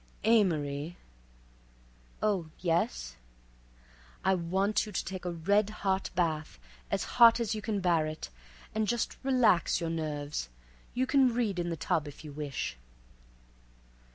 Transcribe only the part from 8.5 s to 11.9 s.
and just relax your nerves. You can read in the